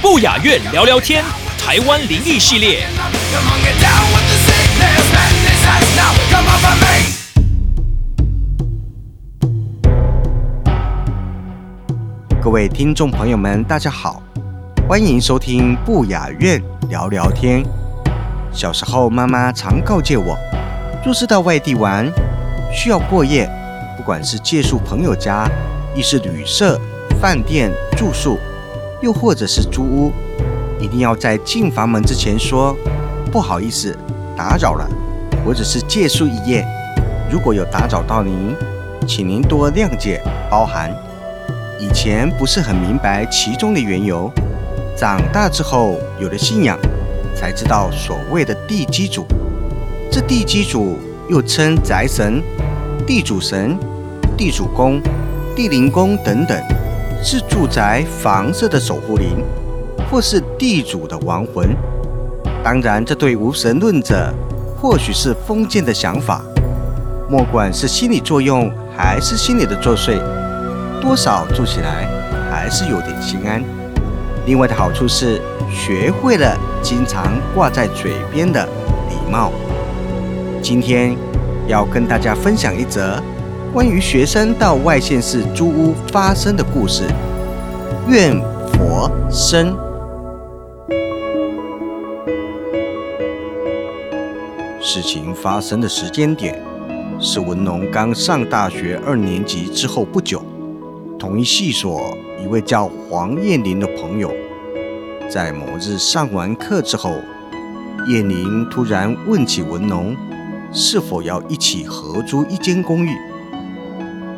[0.00, 1.24] 不雅院聊聊天，
[1.58, 2.86] 台湾灵异系列。
[12.40, 14.22] 各位听众朋友们，大家好，
[14.88, 17.64] 欢迎收听不雅院聊聊天。
[18.52, 20.38] 小时候，妈妈常告诫我，
[21.04, 22.08] 若是到外地玩，
[22.72, 23.50] 需要过夜，
[23.96, 25.50] 不管是借宿朋友家，
[25.94, 26.80] 亦是旅社、
[27.20, 28.38] 饭店住宿，
[29.00, 30.12] 又或者是租屋，
[30.80, 32.76] 一定要在进房门之前说
[33.30, 33.96] 不好意思，
[34.36, 34.88] 打扰了，
[35.44, 36.66] 或者是借宿一夜。
[37.30, 38.54] 如果有打扰到您，
[39.06, 40.20] 请您多谅解
[40.50, 40.92] 包涵。
[41.78, 44.30] 以前不是很明白其中的缘由，
[44.96, 46.78] 长大之后有了信仰，
[47.36, 49.26] 才知道所谓的地基主。
[50.10, 50.98] 这地基主
[51.28, 52.42] 又称宅神、
[53.06, 53.76] 地主神、
[54.36, 55.00] 地主公、
[55.56, 56.60] 地灵宫等等，
[57.22, 59.36] 是住宅房舍的守护灵，
[60.10, 61.68] 或是地主的亡魂。
[62.64, 64.34] 当然，这对无神论者
[64.76, 66.42] 或许是封建的想法，
[67.30, 70.18] 莫管是心理作用还是心理的作祟。
[71.00, 72.08] 多少住起来
[72.50, 73.62] 还是有点心安。
[74.46, 75.40] 另外的好处是
[75.70, 78.66] 学会了经常挂在嘴边的
[79.08, 79.52] 礼貌。
[80.60, 81.16] 今天
[81.68, 83.22] 要跟大家分享一则
[83.74, 87.02] 关于学生到外县市租屋发生的故事。
[88.08, 89.76] 愿佛生。
[94.80, 96.62] 事情发生的时间点
[97.18, 100.40] 是文龙刚上大学二年级之后不久。
[101.18, 104.30] 同一系所一位叫黄燕玲的朋友，
[105.28, 107.10] 在某日上完课之后，
[108.06, 110.16] 燕玲突然问起文龙，
[110.72, 113.10] 是否要一起合租一间公寓。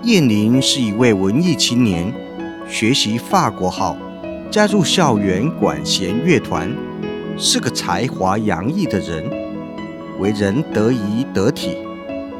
[0.07, 2.15] 燕玲是一位文艺青年，
[2.69, 3.97] 学习法国号，
[4.49, 6.71] 加入校园管弦乐团，
[7.37, 9.29] 是个才华洋溢的人，
[10.21, 11.77] 为人得宜得体，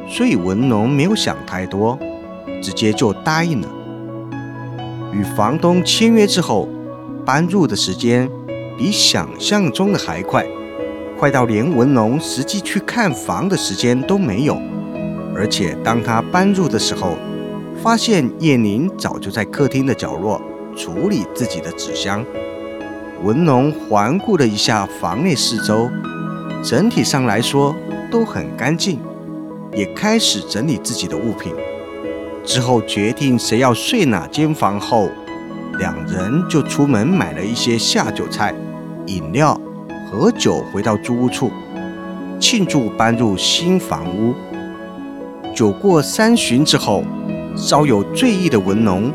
[0.07, 1.99] 所以文龙没有想太多，
[2.63, 3.67] 直接就答应了。
[5.11, 6.69] 与房东签约之后，
[7.25, 8.29] 搬入的时间
[8.77, 10.47] 比想象中的还快，
[11.19, 14.57] 快到连文龙实际去看房的时间都没有。
[15.35, 17.17] 而且当他搬入的时候，
[17.81, 20.41] 发现叶宁早就在客厅的角落
[20.75, 22.25] 处理自己的纸箱。
[23.23, 25.89] 文龙环顾了一下房内四周，
[26.63, 27.75] 整体上来说
[28.11, 28.99] 都很干净，
[29.73, 31.53] 也开始整理自己的物品。
[32.43, 35.09] 之后决定谁要睡哪间房后，
[35.79, 38.53] 两人就出门买了一些下酒菜、
[39.07, 39.59] 饮料
[40.09, 41.51] 和酒，回到租屋处
[42.39, 44.33] 庆祝搬入新房屋。
[45.55, 47.03] 酒过三巡之后，
[47.57, 49.11] 稍有醉意的文龙，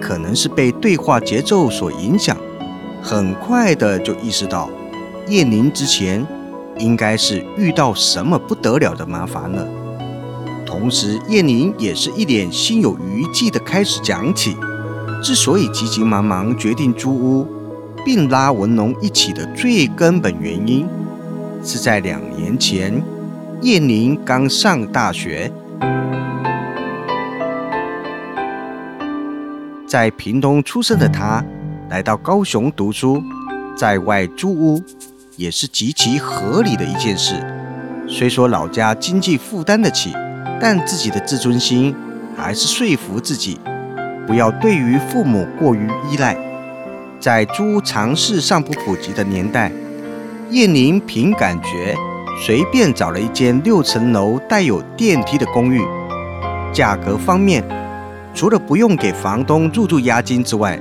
[0.00, 2.36] 可能是被对话节奏所影响，
[3.02, 4.70] 很快的就意识到
[5.26, 6.24] 叶宁之前
[6.78, 9.66] 应该是遇到什么不得了的麻烦了。
[10.66, 14.54] 同时，叶宁也是一脸心有余悸的开始讲起，
[15.22, 17.48] 之所以急急忙忙决定租屋，
[18.04, 20.86] 并拉文龙一起的最根本原因，
[21.64, 23.02] 是在两年前，
[23.62, 25.50] 叶宁刚上大学，
[29.90, 31.44] 在屏东出生的他，
[31.88, 33.20] 来到高雄读书，
[33.76, 34.80] 在外租屋，
[35.34, 37.34] 也是极其合理的一件事。
[38.06, 40.14] 虽说老家经济负担得起。
[40.62, 41.94] 但自己的自尊心
[42.36, 43.58] 还是说服自己，
[44.26, 46.36] 不要对于父母过于依赖。
[47.18, 49.72] 在租屋尝试尚不普及的年代，
[50.50, 51.96] 叶宁凭感觉
[52.44, 55.80] 随便找了一间六层楼带有电梯的公寓。
[56.74, 57.64] 价格方面，
[58.34, 60.78] 除了不用给房东入住押金之外，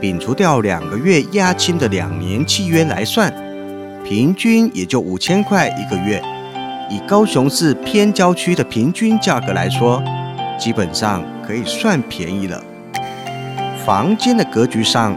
[0.00, 3.32] 摒除掉两个月押金的两年契约来算，
[4.04, 6.22] 平均也就五千块一个月。
[6.90, 10.02] 以高雄市偏郊区的平均价格来说，
[10.58, 12.62] 基本上可以算便宜了。
[13.84, 15.16] 房间的格局上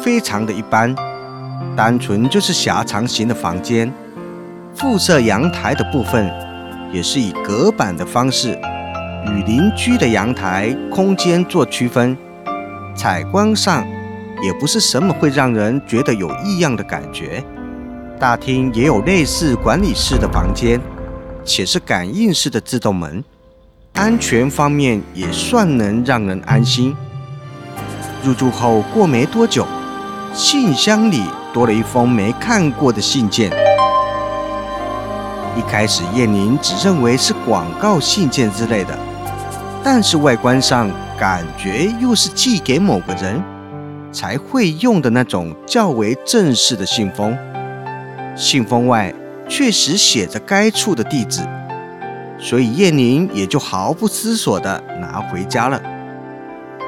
[0.00, 0.94] 非常的一般，
[1.76, 3.92] 单纯就是狭长型的房间。
[4.74, 6.28] 附设阳台的部分
[6.92, 8.58] 也是以隔板的方式
[9.26, 12.16] 与邻居的阳台空间做区分，
[12.94, 13.86] 采光上
[14.42, 17.42] 也不是什么会让人觉得有异样的感觉。
[18.18, 20.80] 大厅也有类似管理室的房间，
[21.44, 23.24] 且是感应式的自动门，
[23.94, 26.94] 安全方面也算能让人安心。
[28.22, 29.66] 入住后过没多久，
[30.32, 33.50] 信箱里多了一封没看过的信件。
[35.56, 38.98] 一开始叶宁只认为是广告信件之类的，
[39.84, 43.40] 但是外观上感觉又是寄给某个人
[44.10, 47.36] 才会用的那种较为正式的信封。
[48.34, 49.14] 信封外
[49.46, 51.42] 确实写着该处的地址，
[52.38, 55.80] 所以叶宁也就毫不思索地拿回家了。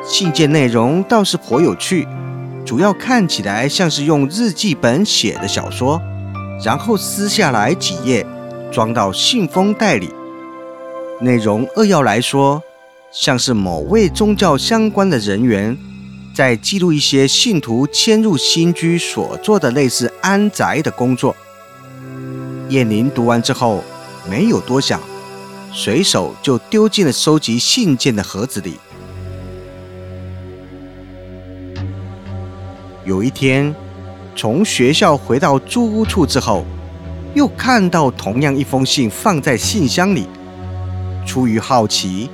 [0.02, 2.08] 信件内容倒是颇有趣，
[2.64, 6.00] 主要看起来像是用日记本写的小说，
[6.64, 8.24] 然后撕下来几页，
[8.72, 10.08] 装到信封袋里。
[11.20, 12.62] 内容扼要来说，
[13.12, 15.76] 像是某位宗教相关的人员
[16.34, 21.34] 在记录一些信徒迁入新居所做的类似安宅的工作。
[22.68, 23.82] 叶宁读完之后
[24.28, 25.00] 没有多想，
[25.72, 28.74] 随手就丢进了收集信件的盒子里。
[33.04, 33.72] 有一天，
[34.34, 36.66] 从学校回到租屋处之后，
[37.34, 40.26] 又看到同样一封信放在信箱里。
[41.24, 42.28] 出于好奇，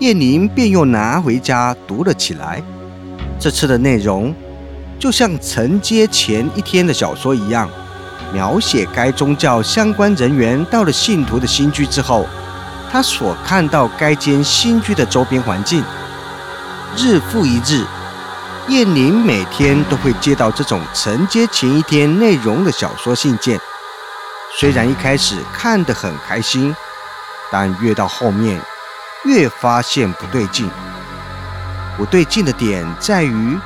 [0.00, 2.62] 叶宁便又拿回家读了起来。
[3.38, 4.34] 这次的内容
[4.98, 7.68] 就像承接前一天的小说一样，
[8.32, 12.26] 描写该宗教相关人员到了信徒的新居之后，
[12.90, 15.84] 他所看到该间新居的周边环境。
[16.96, 17.84] 日复一日。
[18.68, 23.58] 叶宁每天都会接到这种承接前一天内容的小说信件，
[24.58, 26.72] 虽然一开始看得很开心，
[27.50, 28.60] 但越到后面
[29.24, 30.68] 越发现不对劲。
[31.96, 33.58] 不对劲的点在于，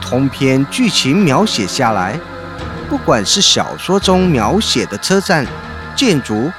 [0.00, 2.18] 通篇剧情描写下来，
[2.88, 5.46] 不管是小说中描写的车站、
[5.96, 6.52] 建筑，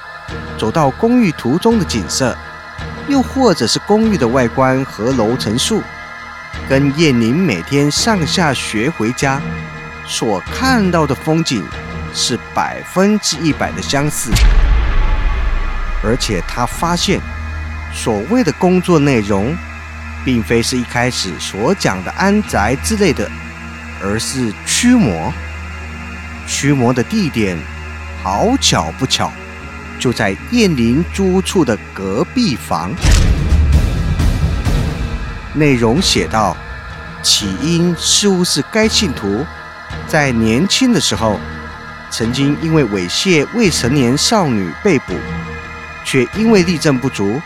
[0.58, 2.36] 走到公寓途中的景色，
[3.08, 5.82] 又或者是公寓的外观和楼层数。
[6.68, 9.42] 跟叶宁每天上下学回家
[10.06, 11.66] 所看到的风景
[12.14, 14.30] 是百分之一百的相似，
[16.04, 17.20] 而且他发现，
[17.94, 19.56] 所谓的工作内容，
[20.26, 23.30] 并非是一开始所讲的安宅之类的，
[24.02, 25.32] 而是驱魔。
[26.46, 27.58] 驱魔的地点，
[28.22, 29.32] 好巧不巧，
[29.98, 32.92] 就在叶宁租处的隔壁房。
[35.54, 36.58] 内容写道：
[37.22, 39.46] 起因似乎是该信徒
[40.08, 41.40] 在年轻的时候，
[42.10, 45.14] 曾经因为猥亵未成年少女被捕，
[46.04, 47.40] 却因为立证不足，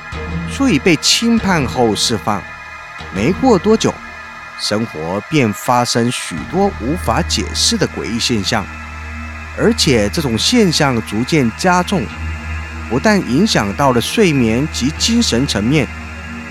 [0.58, 2.42] 所以被轻判后释放。
[3.14, 3.94] 没过多久，
[4.60, 8.66] 生活便发生许多无法解释的诡异现象，
[9.56, 12.04] 而且这种现象逐渐加重，
[12.90, 15.88] 不但影响到了睡眠及精神层面。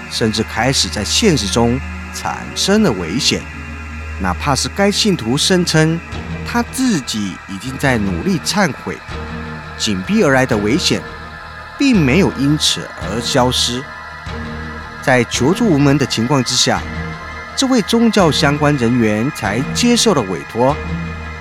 [0.09, 1.77] 甚至开始在现实中
[2.15, 3.43] 产生了危险，
[4.21, 5.99] 哪怕是该信徒声称
[6.47, 8.97] 他自己已经在努力忏悔，
[9.77, 11.03] 紧逼而来的危险
[11.77, 13.83] 并没有因此而消失。
[15.07, 16.83] 在求助无门的情况之下，
[17.55, 20.77] 这位宗教相关人员才接受了委托，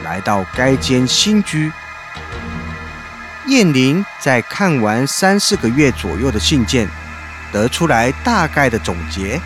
[0.04, 1.72] 来到该间新居。
[3.48, 6.88] 燕玲在看完三四个月左右的信件。
[7.52, 9.40] 得出来大概的总结，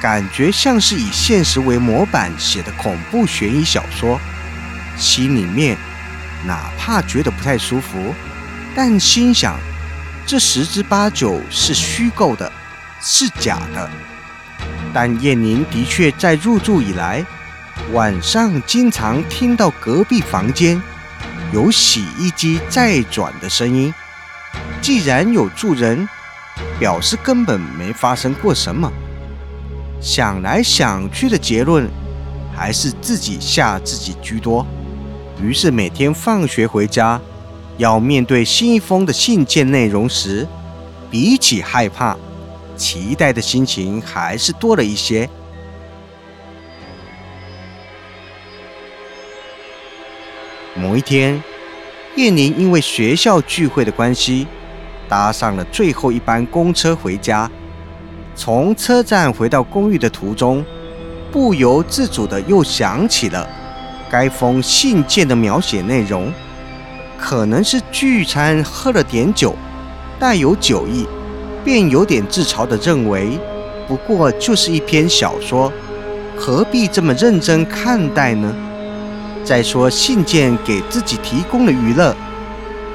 [0.00, 4.18] 感觉像是以现实为模板写的恐怖悬疑小说。
[4.96, 5.76] 心里面
[6.46, 8.14] 哪怕觉得不太舒服，
[8.74, 9.56] 但心想
[10.26, 12.50] 这十之八九是虚构的，
[13.00, 13.90] 是假的。
[14.92, 17.24] 但叶宁的确在入住以来，
[17.92, 20.80] 晚上经常听到隔壁房间
[21.52, 23.92] 有洗衣机在转的声音。
[24.80, 26.08] 既然有住人。
[26.78, 28.90] 表示根本没发生过什么。
[30.00, 31.88] 想来想去的结论，
[32.54, 34.66] 还是自己吓自己居多。
[35.42, 37.20] 于是每天放学回家，
[37.78, 40.46] 要面对新一封的信件内容时，
[41.10, 42.16] 比起害怕，
[42.76, 45.28] 期待的心情还是多了一些。
[50.74, 51.42] 某一天，
[52.16, 54.46] 叶宁因为学校聚会的关系。
[55.08, 57.48] 搭上了最后一班公车回家，
[58.34, 60.64] 从车站回到公寓的途中，
[61.30, 63.48] 不由自主的又想起了
[64.10, 66.32] 该封信件的描写内容，
[67.16, 69.54] 可能是聚餐喝了点酒，
[70.18, 71.06] 带有酒意，
[71.66, 73.36] 便有点自嘲地认为，
[73.88, 75.72] 不过就是一篇小说，
[76.36, 78.54] 何必这么认真看待呢？
[79.44, 82.14] 再说信件给自己提供了娱乐，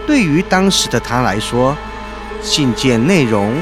[0.08, 1.76] 对于当时的他来说，
[2.42, 3.54] 信件内容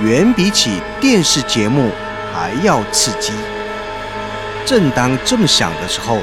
[0.00, 1.90] 远比起电视节目
[2.32, 3.32] 还要刺激。
[4.64, 6.18] 正当这么想的时候，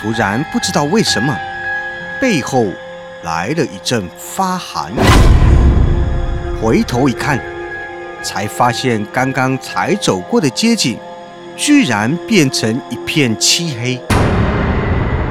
[0.00, 1.36] 突然不知道为什么，
[2.20, 2.66] 背后
[3.24, 4.92] 来了一阵发寒。
[6.60, 7.38] 回头一看，
[8.22, 10.96] 才发现刚刚才走过的街景，
[11.56, 14.00] 居然变成一片漆黑。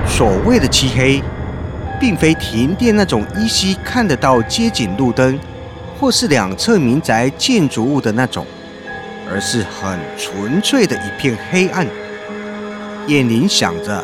[0.06, 1.24] 所谓的漆黑，
[2.00, 5.40] 并非停电那种依稀看得到街景路灯，
[6.00, 8.46] 或是两侧民宅建筑物的那种，
[9.32, 11.88] 而是很纯粹的一片黑暗。
[13.08, 14.04] 燕玲想着，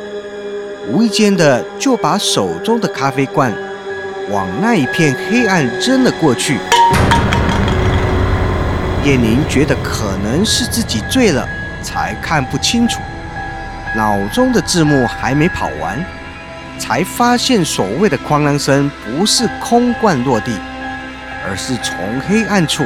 [0.88, 3.54] 无意间的就把手中的咖啡罐
[4.32, 6.58] 往那一片黑暗扔了过去。
[9.06, 11.48] 叶宁觉得可能是自己醉了，
[11.82, 13.00] 才看不清楚。
[13.96, 16.04] 脑中的字幕还没跑完，
[16.78, 20.52] 才发现所谓的哐啷声不是空罐落地，
[21.48, 22.84] 而是从黑暗处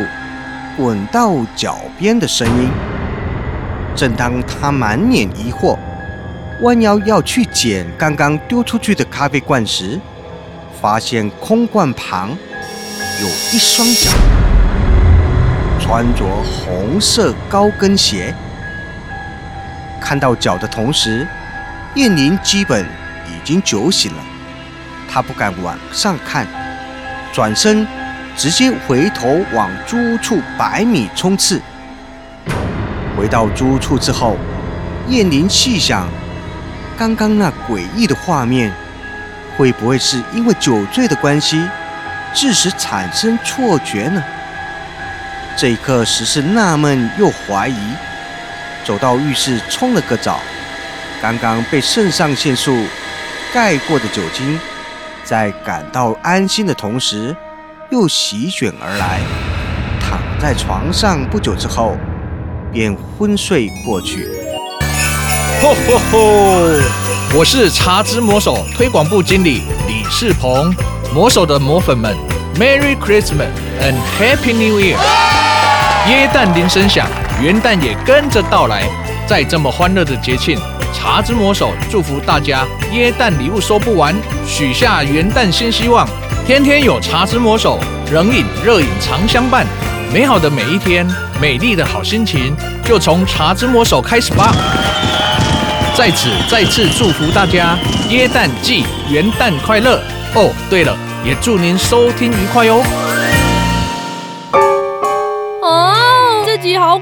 [0.77, 2.69] 滚到脚边的声音。
[3.95, 5.77] 正当他满脸疑惑，
[6.61, 9.99] 弯腰要去捡刚刚丢出去的咖啡罐时，
[10.79, 12.29] 发现空罐旁
[13.21, 14.11] 有一双脚，
[15.83, 18.33] 穿着红色高跟鞋。
[19.99, 21.27] 看到脚的同时，
[21.95, 22.85] 燕玲基本
[23.27, 24.19] 已经酒醒了。
[25.11, 26.47] 她不敢往上看，
[27.33, 27.85] 转身
[28.37, 31.61] 直接回头往租屋处百米冲刺。
[33.17, 34.37] 回到租屋处之后，
[35.09, 36.07] 燕玲细想，
[36.97, 38.71] 刚刚那诡异的画面，
[39.57, 41.61] 会不会是因为酒醉的关系，
[42.33, 44.23] 致使产生错觉呢？
[45.55, 47.77] 这一刻，实是纳闷又怀疑。
[48.83, 50.39] 走到浴室冲了个澡，
[51.21, 52.85] 刚刚被肾上腺素
[53.53, 54.59] 盖过的酒精，
[55.23, 57.35] 在感到安心的同时，
[57.91, 59.21] 又席卷而来。
[60.01, 61.95] 躺在床上不久之后，
[62.71, 64.27] 便昏睡过去。
[65.61, 66.19] 吼吼吼！
[67.35, 70.75] 我是茶之魔手推广部经理李世鹏，
[71.13, 72.15] 魔手的魔粉们
[72.59, 73.47] ，Merry Christmas
[73.81, 74.97] and Happy New Year！
[76.07, 77.07] 耶诞铃声响。
[77.41, 78.83] 元旦也跟着到来，
[79.27, 80.57] 在这么欢乐的节庆，
[80.93, 86.07] 茶之魔手祝福大家耶诞礼物收不完，许下元旦新希望，
[86.45, 87.79] 天天有茶之魔手
[88.11, 89.65] 冷饮热饮常相伴，
[90.13, 91.05] 美好的每一天，
[91.41, 92.55] 美丽的好心情
[92.85, 94.55] 就从茶之魔手开始吧。
[95.95, 97.77] 在此再次祝福大家
[98.09, 100.01] 耶诞季元旦快乐
[100.35, 100.51] 哦！
[100.69, 100.95] 对了，
[101.25, 102.81] 也祝您收听愉快哟。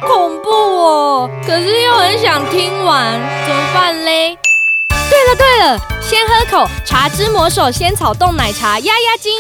[0.02, 3.14] 恐怖哦，可是又很想听完，
[3.46, 4.36] 怎么办嘞？
[5.10, 9.32] 对了对了，先喝口茶之魔手仙草冻奶茶压压惊。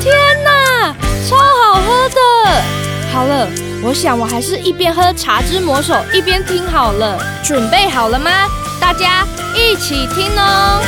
[0.00, 0.94] 天哪，
[1.28, 2.62] 超好喝的！
[3.12, 3.48] 好了，
[3.82, 7.16] 我想我还是一边喝茶之魔手一边听好了。
[7.44, 8.30] 准备好了吗？
[8.80, 10.82] 大家一起听哦。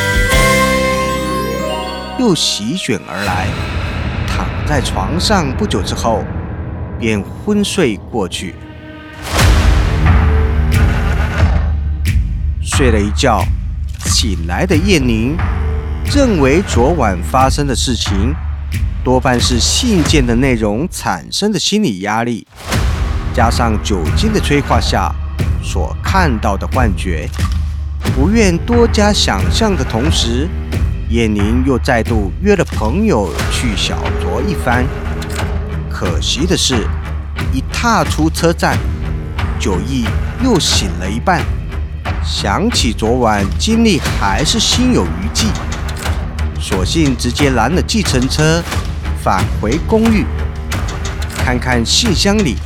[2.19, 3.47] 又席卷而来。
[4.69, 6.25] 在床上不久之后，
[6.99, 8.53] 便昏睡过去。
[12.61, 13.45] 睡了一觉，
[14.07, 15.37] 醒来的叶宁
[16.13, 18.35] 认为昨晚发生的事情
[19.05, 22.45] 多半是信件的内容产生的心理压力，
[23.33, 25.15] 加上酒精的催化下
[25.63, 27.31] 所看到的幻觉，
[28.17, 30.49] 不愿多加想象的同时。
[31.17, 34.85] 叶宁又再度约了朋友去小酌一番，
[35.89, 36.87] 可惜的是，
[37.55, 38.77] 一踏出车站，
[39.59, 40.05] 酒意
[40.45, 41.41] 又醒了一半。
[42.23, 45.47] 想起昨晚经历，还是心有余悸，
[46.61, 48.63] 索性直接拦了计程车，
[49.25, 50.27] 返回公寓，
[51.35, 52.57] 看看信箱里，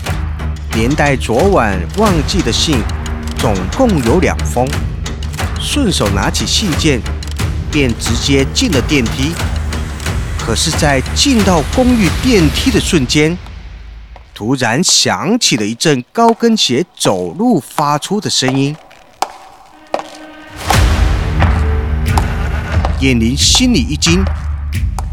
[0.75, 2.83] 连带昨晚忘记的信，
[3.39, 4.67] 总共有两封，
[5.61, 7.01] 顺手拿起信件。
[7.71, 9.33] 便直接进了电梯，
[10.39, 13.37] 可是，在进到公寓电梯的瞬间，
[14.35, 18.75] 突然响起了一阵高跟鞋走路发出的声音。
[23.01, 24.25] 燕玲心里一惊，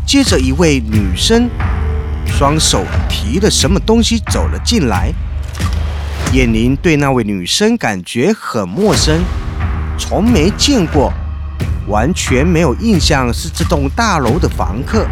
[0.06, 1.50] 接着一位女生
[2.26, 5.14] 双手提了什么东西走了进来。
[6.34, 9.24] 燕玲对那位女生感觉很陌生，
[9.98, 11.14] 从没见过。
[11.88, 15.08] 完全没有印象是这栋大楼的房客。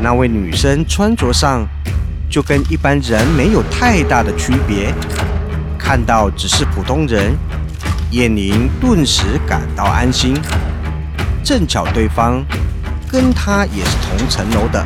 [0.00, 1.66] 那位女生穿着上
[2.28, 4.92] 就跟一般人没有太大的区别，
[5.78, 7.34] 看到只是普通人，
[8.10, 10.34] 燕宁顿时感到安心。
[11.42, 12.44] 正巧对方
[13.08, 14.84] 跟他也是同层楼的，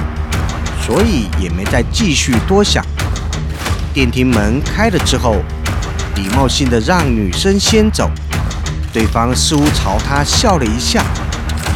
[0.83, 2.85] 所以也没再继续多想。
[3.93, 5.37] 电梯门开了之后，
[6.14, 8.11] 礼貌性的让女生先走，
[8.92, 11.04] 对方似乎朝他笑了一下，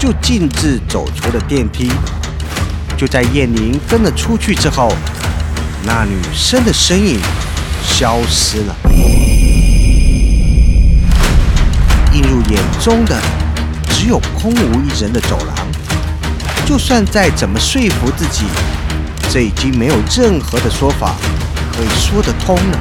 [0.01, 1.91] 就径自走出了电梯。
[2.97, 4.93] 就在燕宁跟了出去之后，
[5.85, 7.21] 那女生的身影
[7.83, 8.75] 消失了。
[12.13, 13.21] 映入眼中的
[13.91, 15.57] 只有空无一人的走廊。
[16.67, 18.45] 就算再怎么说服自己，
[19.31, 21.15] 这已经没有任何的说法
[21.73, 22.79] 可以说得通了。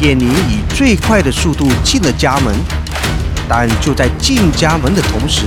[0.00, 2.54] 燕宁以最快的速度进了家门，
[3.48, 5.42] 但就在进家门的同时，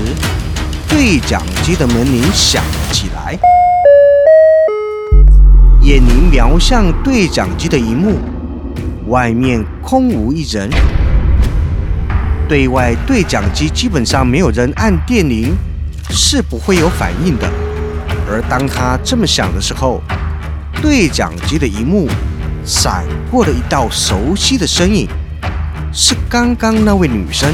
[0.88, 3.38] 对讲机的门铃响了起来。
[5.82, 8.20] 燕宁瞄向对讲机的一幕，
[9.08, 10.70] 外面空无一人。
[12.48, 15.56] 对外对讲机基本上没有人按电铃，
[16.10, 17.50] 是不会有反应的。
[18.30, 20.02] 而当他这么想的时候，
[20.82, 22.08] 对讲机的一幕
[22.64, 25.08] 闪过了一道熟悉的身影，
[25.92, 27.54] 是刚刚那位女生。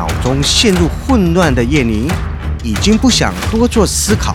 [0.00, 2.08] 脑中陷入混乱的叶宁，
[2.64, 4.34] 已经不想多做思考，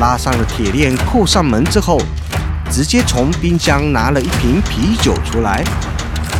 [0.00, 2.02] 拉上了铁链，扣上门之后，
[2.72, 5.62] 直接从冰箱拿了一瓶啤酒出来，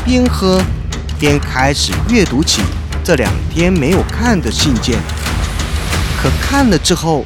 [0.04, 0.60] 边喝
[1.16, 2.60] 边开始阅读起
[3.04, 4.98] 这两天没有看的信件。
[6.20, 7.24] 可看了之后，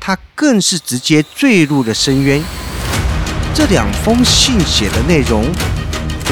[0.00, 2.42] 他更是直接坠入了深渊。
[3.54, 5.44] 这两封信写的内容。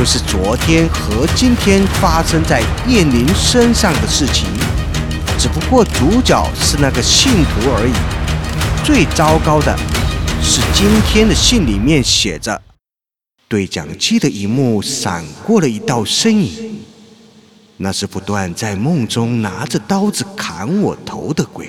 [0.01, 4.49] 就是昨天和今天发生在叶宁身上的事情，
[5.39, 7.93] 只不过主角是那个信徒而已。
[8.83, 9.79] 最糟糕的
[10.43, 12.63] 是，今天的信里面写着：
[13.47, 16.81] 对讲机的一幕闪过了一道身影，
[17.77, 21.69] 那是不断在梦中拿着刀子砍我头的鬼。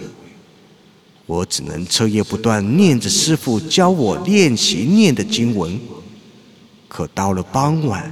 [1.26, 5.78] 我只能彻夜不断念着师傅教我练习念的经文。
[6.88, 8.12] 可到了傍晚，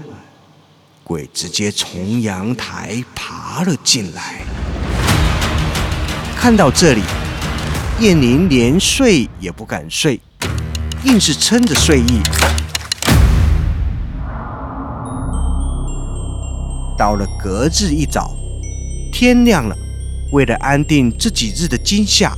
[1.09, 4.43] 鬼直接从阳台爬了进来。
[6.37, 7.01] 看到这里，
[7.99, 10.19] 燕宁连睡也不敢睡，
[11.05, 12.21] 硬是撑着睡意。
[16.95, 18.35] 到了隔日一早，
[19.11, 19.75] 天亮了，
[20.31, 22.31] 为了安定这几日的惊吓，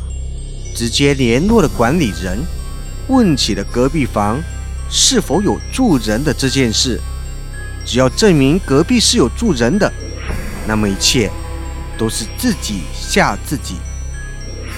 [0.74, 2.40] 直接联络了管理人，
[3.10, 4.42] 问起了隔壁房。
[4.94, 7.00] 是否有住人的这件事，
[7.86, 9.92] 只要证明隔壁是有住人的，
[10.68, 11.30] 那么一切
[11.98, 13.76] 都是自己吓自己。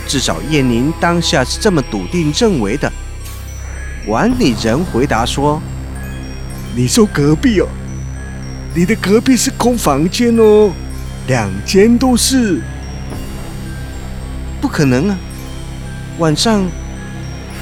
[0.07, 2.91] 至少叶宁当下是这么笃定认为的。
[4.05, 5.61] 管理人回答说
[6.75, 7.67] ：“你说隔壁哦，
[8.75, 10.71] 你的隔壁是空房间哦，
[11.27, 12.61] 两间都是，
[14.59, 15.17] 不可能啊！
[16.19, 16.63] 晚上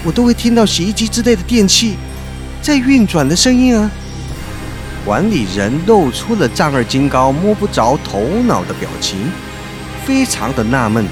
[0.04, 1.96] 我都会听到洗衣机之类的电器。”
[2.62, 3.90] 在运转的声音啊！
[5.04, 9.32] 管理人露出了丈二金高摸不着头脑的表情，
[10.06, 11.06] 非常的纳闷，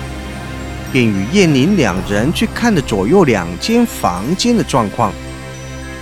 [0.91, 5.12] 便与燕宁两人去看了左右两间房间的状况。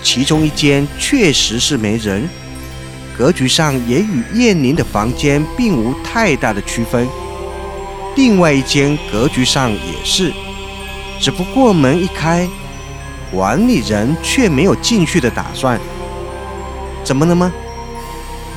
[0.03, 2.27] 其中一间确实是没人，
[3.17, 7.07] 格局上也与燕宁的房间并无太大的区分。
[8.15, 10.33] 另外一间格局上也是，
[11.19, 12.47] 只不过门一开。
[13.29, 15.77] 管理人却没有进去的打算，
[17.03, 17.51] 怎么了吗？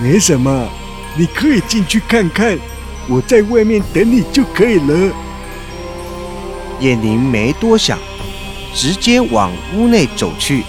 [0.03, 0.67] 没什么，
[1.15, 2.59] 你可以进去看看，
[3.07, 5.13] 我在外面等你就可以了。
[6.81, 7.99] 叶宁没多想，
[8.75, 10.65] 直接往屋内走去。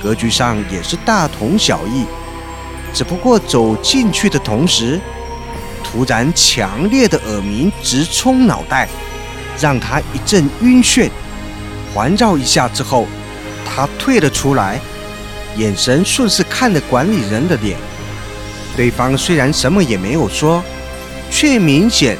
[0.00, 2.04] 格局上也是大同小异，
[2.92, 5.00] 只不过走进去的同时，
[5.82, 8.88] 突然强烈的耳鸣直冲脑袋，
[9.60, 11.10] 让他一阵晕眩。
[11.92, 13.08] 环绕一下之后，
[13.64, 14.78] 他退了出来，
[15.56, 17.76] 眼神顺势看了管理人的脸。
[18.76, 20.62] 对方虽然什么也没有说，
[21.30, 22.18] 却明显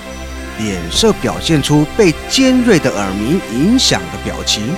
[0.59, 4.75] 脸色表现出被尖锐的耳鸣影响的表情。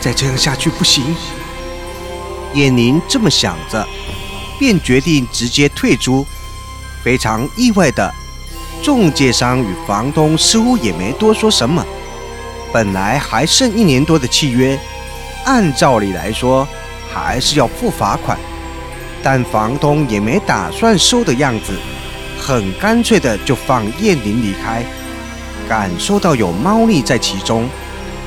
[0.00, 1.14] 再这样下去不行。
[2.54, 3.86] 叶宁这么想着，
[4.58, 6.24] 便决定直接退租。
[7.04, 8.12] 非常意外的，
[8.82, 11.84] 中介商与房东似乎也没多说什么。
[12.72, 14.78] 本来还剩一年多的契约，
[15.44, 16.66] 按照理来说
[17.12, 18.38] 还是要付罚款，
[19.22, 21.72] 但房东也没打算收的样子，
[22.38, 24.84] 很干脆的就放燕玲离开。
[25.68, 27.68] 感受到有猫腻在其中，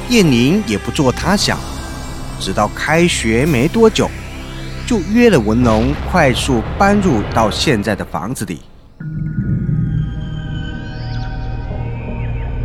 [0.10, 1.58] 燕玲也不做他想，
[2.40, 4.10] 直到开学没多久，
[4.86, 8.62] 就约了文龙快速搬入到现在的房子里。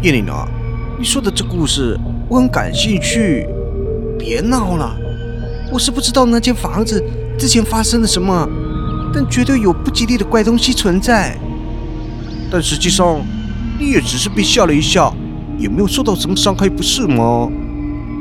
[0.03, 0.47] 燕玲啊，
[0.99, 3.47] 你说的这故事我很感兴趣。
[4.19, 4.97] 别闹了，
[5.71, 7.03] 我是不知道那间房子
[7.39, 8.49] 之前发生了什么，
[9.13, 11.37] 但绝对有不吉利的怪东西存在。
[12.51, 13.21] 但实际上，
[13.79, 15.13] 你也只是被吓了一下，
[15.59, 17.49] 也没有受到什么伤害，不是吗？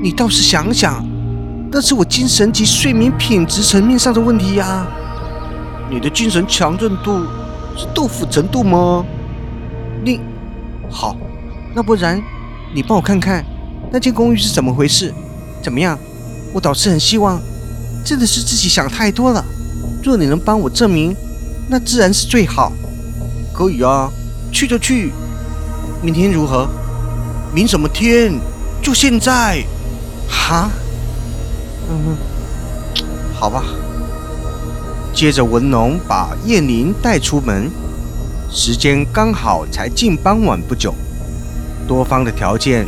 [0.04, 1.06] 你倒是想想，
[1.72, 4.86] 那是我精神及睡眠品质层面上的问题呀。
[5.90, 7.26] 你的精神强韧度
[7.78, 9.06] 是豆腐程度吗？
[10.04, 10.20] 你，
[10.90, 11.16] 好，
[11.74, 12.22] 那不然
[12.74, 13.46] 你帮我看看
[13.92, 15.14] 那间公寓是怎么回事？
[15.62, 15.98] 怎么样？
[16.54, 17.40] 我倒是很希望，
[18.06, 19.44] 真的是自己想太多了。
[20.04, 21.16] 若你能帮我证明，
[21.68, 22.72] 那自然是最好。
[23.52, 24.12] 可以啊，
[24.52, 25.12] 去就去。
[26.04, 26.70] 明天如何？
[27.52, 28.40] 明什么天？
[28.82, 29.66] 就现在。
[30.30, 30.70] 哈？
[31.90, 33.64] 嗯哼，好吧。
[35.14, 37.72] 接着文龙把燕玲带出门，
[38.52, 40.94] 时间刚好才近傍晚不久，
[41.88, 42.86] 多方的条件。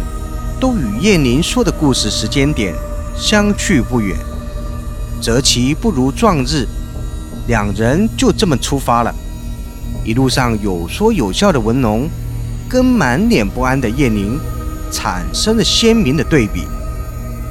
[0.59, 2.73] 都与燕玲说的故事时间点
[3.15, 4.17] 相去不远，
[5.21, 6.65] 择其不如撞日，
[7.47, 9.13] 两人就这么出发了。
[10.03, 12.07] 一路上有说有笑的文龙，
[12.69, 14.39] 跟满脸不安的叶宁
[14.91, 16.65] 产生了鲜明的对比。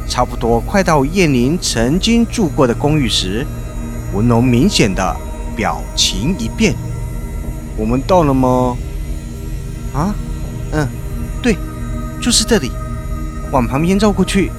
[0.09, 3.47] 差不多快到叶宁曾经住过的公寓时，
[4.15, 5.17] 文龙明显的
[5.57, 6.75] 表情一变
[7.77, 8.77] ：“我们到了吗
[9.93, 10.15] ？”“啊，
[10.73, 10.87] 嗯，
[11.43, 11.57] 对，
[12.21, 12.71] 就是这里。”
[13.53, 14.51] 往旁边绕过去，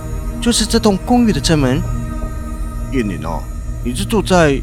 [0.42, 1.82] 就是这栋公寓的正门。
[2.92, 3.42] 叶宁啊，
[3.84, 4.60] 你是住在……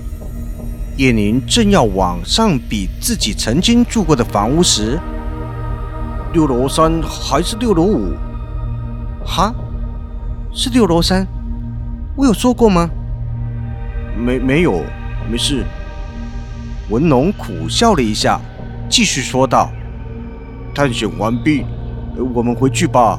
[0.96, 4.98] 叶宁正要往上比自己曾经住过的房屋时，
[6.32, 8.12] 六楼三还是六楼五？
[9.24, 9.52] 哈，
[10.52, 11.26] 是六楼三？
[12.16, 12.88] 我有说过吗？
[14.16, 14.84] 没没有，
[15.28, 15.64] 没事。
[16.90, 18.40] 文龙苦笑了一下，
[18.88, 19.72] 继续说道
[20.72, 21.66] ：“探险完毕，
[22.32, 23.18] 我们回去吧。”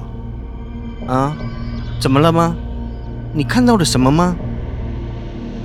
[1.08, 1.34] 啊，
[2.00, 2.56] 怎么了吗？
[3.34, 4.34] 你看到了什么吗？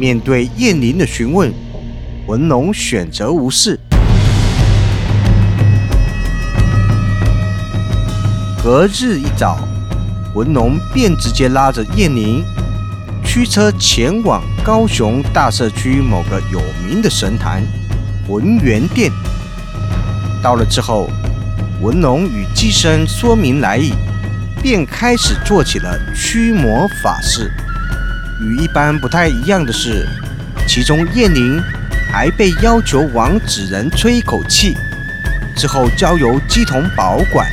[0.01, 1.53] 面对燕玲的询问，
[2.27, 3.79] 文龙选择无视。
[8.65, 9.59] 隔日一早，
[10.35, 12.43] 文龙便直接拉着燕玲
[13.23, 17.63] 驱车前往高雄大社区某个有名的神坛
[18.27, 19.13] 文元殿。
[20.43, 21.11] 到了之后，
[21.83, 23.93] 文龙与机身说明来意。
[24.63, 27.51] 便开始做起了驱魔法事。
[28.41, 30.09] 与一般不太一样的是，
[30.67, 31.63] 其中叶宁
[32.11, 34.77] 还被要求往纸人吹一口气，
[35.57, 37.51] 之后交由姬童保管。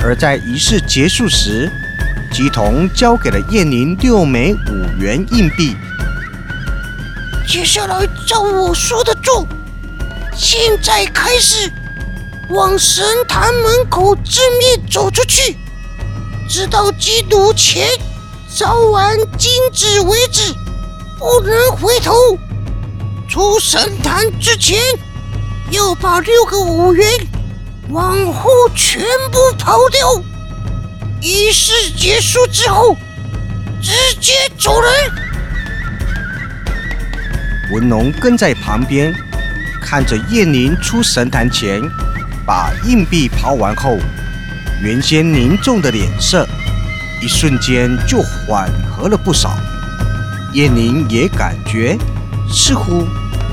[0.00, 1.70] 而在仪式结束时，
[2.30, 5.76] 姬童交给了叶宁六枚五元硬币。
[7.46, 9.46] 接下来照我说的做，
[10.36, 11.70] 现在开始
[12.50, 15.56] 往神坛门口正面走出去。
[16.48, 17.88] 直到基督前
[18.58, 20.52] 烧完金纸为止，
[21.16, 22.12] 不能回头。
[23.28, 24.82] 出神坛之前，
[25.70, 27.08] 要把六个五元
[27.90, 30.20] 往后全部抛掉。
[31.20, 32.96] 仪式结束之后，
[33.80, 34.90] 直接走人。
[37.72, 39.14] 文龙跟在旁边，
[39.80, 41.80] 看着燕宁出神坛前
[42.44, 43.96] 把硬币抛完后。
[44.82, 46.44] 原先凝重的脸色，
[47.20, 49.50] 一瞬间就缓和了不少。
[50.54, 51.98] 叶宁也感觉，
[52.48, 53.04] 似乎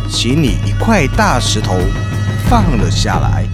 [0.07, 1.77] 心里一块大石头
[2.47, 3.45] 放了下来。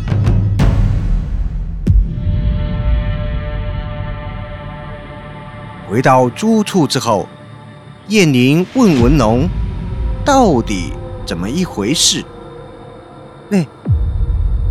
[5.89, 7.27] 回到租处之后，
[8.07, 9.49] 燕宁问文龙
[10.23, 10.93] ：“到底
[11.25, 12.23] 怎么一回事？
[13.49, 13.65] 那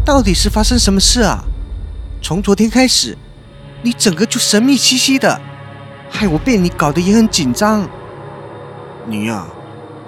[0.04, 1.44] 到底是发生什么事啊？”
[2.22, 3.18] 从昨天开始，
[3.82, 5.40] 你整个就神秘兮兮的，
[6.10, 7.88] 害我被你搞得也很紧张。
[9.06, 9.46] 你呀，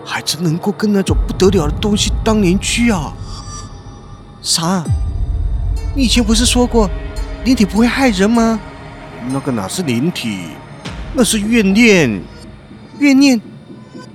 [0.04, 3.12] 还真能够跟那种不得了的东西当邻居啊？
[4.42, 4.84] 啥？
[5.94, 6.88] 你以前不是说过
[7.44, 8.58] 灵体不会害人吗？
[9.30, 10.40] 那个哪是灵体，
[11.14, 12.22] 那是怨念。
[12.98, 13.40] 怨念？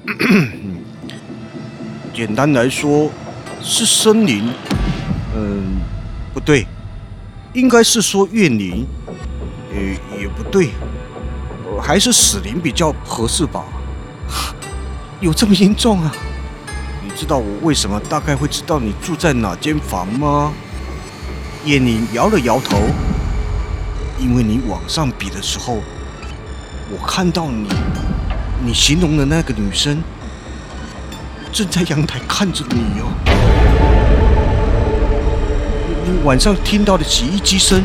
[2.13, 3.12] 简单来说，
[3.62, 4.50] 是森林。
[5.36, 5.82] 嗯，
[6.34, 6.65] 不对。
[7.54, 8.86] 应该是说怨灵，
[9.78, 10.72] 也，也不对，
[11.82, 13.63] 还是死灵比较合适吧？
[15.22, 16.12] 有这么严重啊？
[17.04, 20.52] 你知道我为什么大概会知道你住在哪间房吗？
[21.66, 22.78] 叶宁摇了摇头，
[24.20, 25.82] 因为你往上比的时候，
[26.90, 27.68] 我看到你，
[28.63, 30.02] 你形容的那个女生
[31.52, 33.08] 正在阳台看着你哦。
[36.06, 37.84] 你你晚上听到的洗衣机声，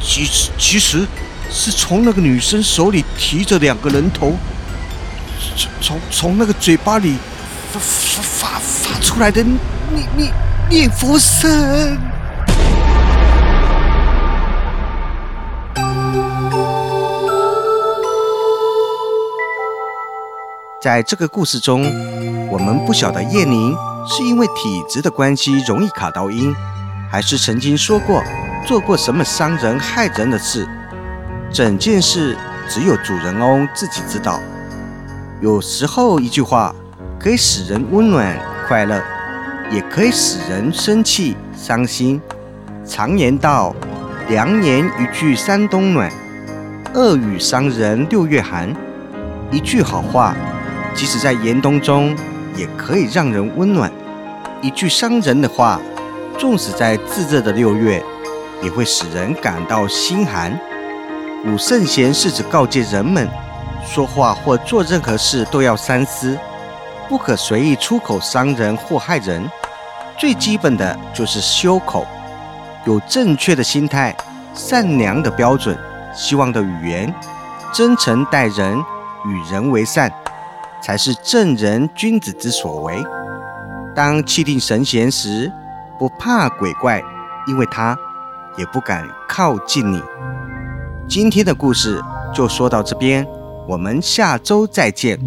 [0.00, 1.06] 其实其实
[1.50, 4.34] 是从那个女生手里提着两个人头，
[5.56, 7.16] 从从从那个嘴巴里
[7.72, 10.32] 发发发发出来的念念
[10.68, 11.98] 念佛声。
[20.80, 21.82] 在这个故事中，
[22.48, 23.74] 我们不晓得叶宁
[24.08, 26.54] 是因为体质的关系容易卡到音，
[27.10, 28.22] 还是曾经说过
[28.66, 30.66] 做过什么伤人害人的事。
[31.52, 32.36] 整件事
[32.68, 34.40] 只有主人翁自己知道。
[35.40, 36.74] 有时候一句话
[37.18, 39.00] 可以使人温暖快乐，
[39.70, 42.20] 也可以使人生气伤心。
[42.84, 43.72] 常言道
[44.28, 46.10] ：“良言一句三冬暖，
[46.92, 48.74] 恶语伤人六月寒。”
[49.52, 50.34] 一句好话。
[50.92, 52.16] 即使在严冬中，
[52.56, 53.92] 也可以让人温暖。
[54.62, 55.78] 一句伤人的话，
[56.38, 58.02] 纵使在炙热的六月，
[58.62, 60.58] 也会使人感到心寒。
[61.44, 63.28] 五圣贤是指告诫人们，
[63.84, 66.38] 说话或做任何事都要三思，
[67.08, 69.48] 不可随意出口伤人或害人。
[70.18, 72.06] 最基本的就是修口，
[72.84, 74.16] 有正确的心态、
[74.54, 75.78] 善良的标准、
[76.14, 77.14] 希望的语言、
[77.72, 78.78] 真诚待人、
[79.24, 80.10] 与人为善。
[80.82, 83.02] 才是正人君子之所为。
[83.92, 85.50] 当气定神闲时，
[85.98, 87.02] 不怕鬼怪，
[87.48, 87.96] 因为他
[88.56, 90.02] 也不敢靠近你。
[91.08, 92.02] 今天的故事
[92.34, 93.26] 就说到这边，
[93.68, 95.18] 我们下周再见。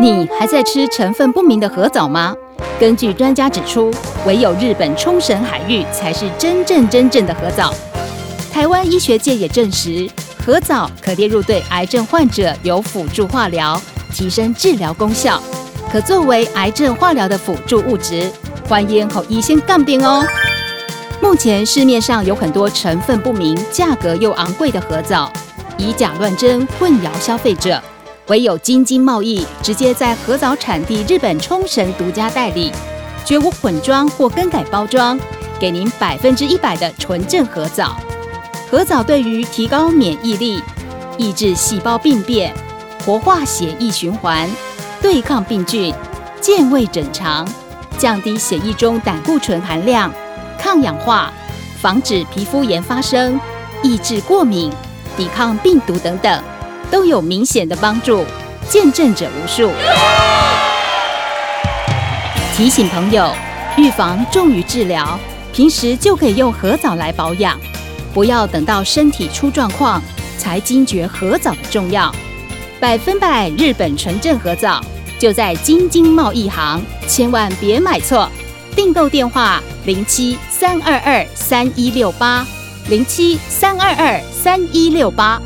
[0.00, 2.34] 你还在吃成分不明的核藻吗？
[2.80, 3.92] 根据专家指出，
[4.26, 7.72] 唯有日本冲绳海域才是真正真正的核藻。
[8.52, 10.10] 台湾医学界也证实，
[10.44, 15.40] 核藻可列入对癌症患者有辅助化疗，提升治疗功效，
[15.94, 18.28] 可作为癌症化疗的辅助物质。
[18.68, 20.26] 欢迎后医先杠定哦。
[21.22, 25.32] 目前市面上有很多成分不明、价格又昂贵的核藻，
[25.78, 27.80] 以假乱真，混淆消费者。
[28.26, 32.72] 唯有京津贸易直接在核藻产地日本冲绳独家代理，
[33.24, 35.16] 绝无混装或更改包装，
[35.60, 37.96] 给您百分之一百的纯正核藻。
[38.68, 40.60] 核藻对于提高免疫力、
[41.18, 42.52] 抑制细胞病变、
[43.06, 44.50] 活化血液循环、
[45.04, 45.94] 对抗病菌、
[46.40, 47.46] 健胃整肠、
[47.98, 50.10] 降低血液中胆固醇含量、
[50.58, 51.30] 抗氧化、
[51.78, 53.38] 防止皮肤炎发生、
[53.82, 54.72] 抑制过敏、
[55.14, 56.42] 抵抗病毒等等，
[56.90, 58.24] 都有明显的帮助，
[58.70, 59.70] 见证者无数。
[62.56, 63.30] 提醒朋友，
[63.76, 65.20] 预防重于治疗，
[65.52, 67.60] 平时就可以用核藻来保养。
[68.14, 70.02] 不要等到身体出状况
[70.38, 72.10] 才惊觉核藻的重要，
[72.80, 74.82] 百分百日本纯正核藻
[75.24, 78.30] 就在京津贸易行，千万别买错。
[78.76, 82.46] 订购电话零七三二二三一六八
[82.90, 85.40] 零七三二二三一六八。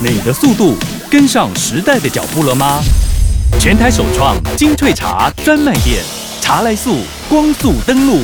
[0.00, 0.74] 你的速度
[1.08, 2.80] 跟上时代的脚步了吗？
[3.60, 6.02] 全台首创精粹茶专卖店，
[6.40, 6.96] 茶来速
[7.28, 8.22] 光速登录。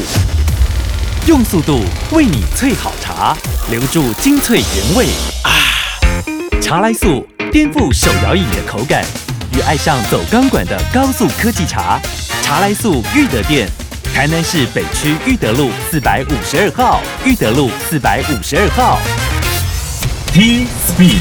[1.29, 1.79] 用速度
[2.11, 3.37] 为你萃好茶，
[3.71, 5.07] 留住精粹原味
[5.45, 6.61] 啊！
[6.61, 9.05] 茶来速颠覆手摇饮的口感，
[9.57, 12.01] 与爱上走钢管的高速科技茶。
[12.43, 13.69] 茶来速裕德店，
[14.13, 17.01] 台南市北区裕德路四百五十二号。
[17.25, 18.99] 裕德路四百五十二号。
[20.33, 21.21] T Speed，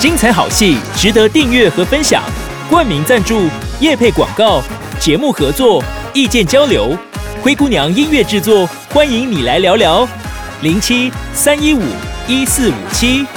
[0.00, 2.24] 精彩好戏值得订阅和分享。
[2.68, 4.60] 冠名赞助、业配广告。
[4.98, 5.82] 节目合作、
[6.12, 6.96] 意见交流，
[7.40, 10.08] 灰姑娘音乐制作，欢迎你来聊聊。
[10.60, 11.82] 零七三一五
[12.32, 13.31] 一四五七。